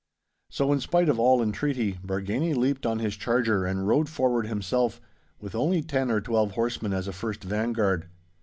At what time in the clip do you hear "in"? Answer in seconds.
0.73-0.79